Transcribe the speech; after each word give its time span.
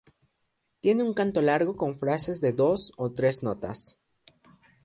Tiene 0.79 1.03
un 1.03 1.13
canto 1.13 1.43
largo 1.43 1.75
con 1.77 1.95
frases 1.95 2.41
de 2.41 2.53
dos 2.53 2.91
o 2.97 3.11
tres 3.11 3.43
notas. 3.43 3.99